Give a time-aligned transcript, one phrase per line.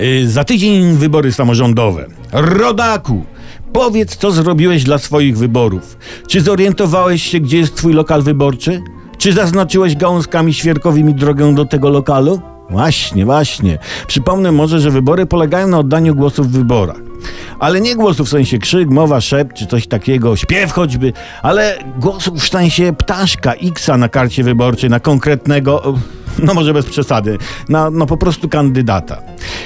[0.00, 2.06] Y, za tydzień wybory samorządowe.
[2.32, 3.24] Rodaku!
[3.72, 5.98] Powiedz, co zrobiłeś dla swoich wyborów.
[6.28, 8.82] Czy zorientowałeś się, gdzie jest twój lokal wyborczy?
[9.18, 12.40] Czy zaznaczyłeś gałązkami świerkowymi drogę do tego lokalu?
[12.70, 13.78] Właśnie, właśnie.
[14.06, 16.96] Przypomnę może, że wybory polegają na oddaniu głosów w wyborach.
[17.58, 21.12] Ale nie głosów w sensie krzyk, mowa, szept czy coś takiego, śpiew choćby,
[21.42, 25.94] ale głosów w sensie ptaszka, Xa na karcie wyborczej, na konkretnego,
[26.38, 27.38] no może bez przesady,
[27.68, 29.22] na no po prostu kandydata.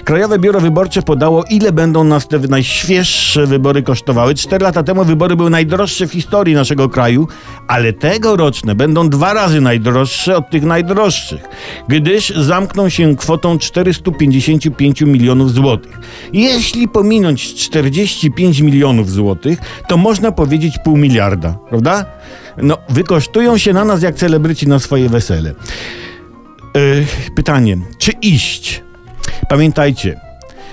[0.07, 4.35] Krajowe Biuro Wyborcze podało, ile będą nas te najświeższe wybory kosztowały.
[4.35, 7.29] Cztery lata temu wybory były najdroższe w historii naszego kraju,
[7.69, 11.49] ale tegoroczne będą dwa razy najdroższe od tych najdroższych,
[11.89, 15.99] gdyż zamkną się kwotą 455 milionów złotych.
[16.33, 22.05] Jeśli pominąć 45 milionów złotych, to można powiedzieć pół miliarda, prawda?
[22.63, 25.55] No, wykosztują się na nas jak celebryci na swoje wesele.
[26.75, 28.86] Yy, pytanie, czy iść?
[29.49, 30.21] Pamiętajcie,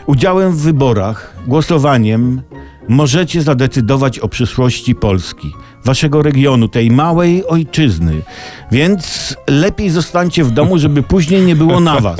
[0.05, 2.41] udziałem w wyborach, głosowaniem
[2.87, 5.53] możecie zadecydować o przyszłości Polski,
[5.85, 8.21] waszego regionu, tej małej ojczyzny.
[8.71, 12.19] Więc lepiej zostańcie w domu, żeby później nie było na was.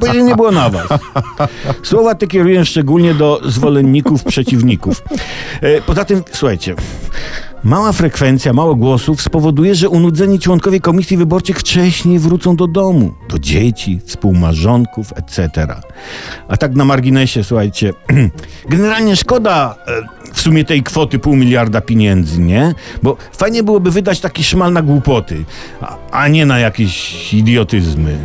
[0.00, 0.88] Później nie było na was.
[1.82, 5.02] Słowa te kieruję szczególnie do zwolenników, przeciwników.
[5.60, 6.74] E, Poza tym, słuchajcie,
[7.64, 13.38] Mała frekwencja, mało głosów spowoduje, że unudzeni członkowie komisji wyborczych wcześniej wrócą do domu, do
[13.38, 15.66] dzieci, współmarzonków, etc.
[16.48, 17.92] A tak na marginesie, słuchajcie,
[18.70, 22.74] generalnie szkoda e, w sumie tej kwoty pół miliarda pieniędzy, nie?
[23.02, 25.44] Bo fajnie byłoby wydać taki szmal na głupoty,
[26.10, 28.18] a nie na jakieś idiotyzmy.